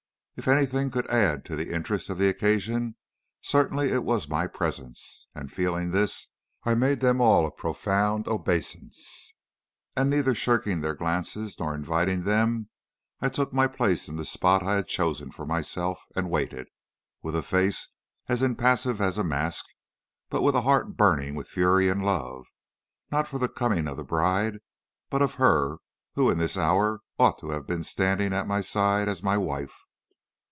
If 0.37 0.47
anything 0.47 0.89
could 0.89 1.05
add 1.05 1.45
to 1.45 1.55
the 1.55 1.71
interest 1.71 2.09
of 2.09 2.17
the 2.17 2.27
occasion, 2.27 2.95
certainly 3.41 3.91
it 3.91 4.03
was 4.03 4.27
my 4.27 4.47
presence; 4.47 5.27
and, 5.35 5.51
feeling 5.51 5.91
this, 5.91 6.29
I 6.63 6.73
made 6.73 6.99
them 6.99 7.21
all 7.21 7.45
a 7.45 7.51
profound 7.51 8.27
obeisance, 8.27 9.35
and, 9.95 10.09
neither 10.09 10.33
shirking 10.33 10.81
their 10.81 10.95
glances 10.95 11.59
nor 11.59 11.75
inviting 11.75 12.23
them, 12.23 12.69
I 13.19 13.29
took 13.29 13.53
my 13.53 13.67
place 13.67 14.07
in 14.07 14.15
the 14.15 14.25
spot 14.25 14.63
I 14.63 14.75
had 14.77 14.87
chosen 14.87 15.29
for 15.29 15.45
myself, 15.45 15.99
and 16.15 16.31
waited, 16.31 16.69
with 17.21 17.35
a 17.35 17.43
face 17.43 17.87
as 18.27 18.41
impassive 18.41 18.99
as 18.99 19.19
a 19.19 19.23
mask, 19.23 19.65
but 20.31 20.41
with 20.41 20.55
a 20.55 20.61
heart 20.61 20.97
burning 20.97 21.35
with 21.35 21.49
fury 21.49 21.87
and 21.87 22.03
love, 22.03 22.47
not 23.11 23.27
for 23.27 23.37
the 23.37 23.47
coming 23.49 23.87
of 23.87 23.95
the 23.95 24.03
bride, 24.03 24.57
but 25.11 25.21
of 25.21 25.35
her 25.35 25.77
who 26.15 26.31
in 26.31 26.39
this 26.39 26.57
hour 26.57 27.01
ought 27.19 27.37
to 27.41 27.51
have 27.51 27.67
been 27.67 27.83
standing 27.83 28.33
at 28.33 28.47
my 28.47 28.61
side 28.61 29.07
as 29.07 29.21
my 29.21 29.37
wife. 29.37 29.75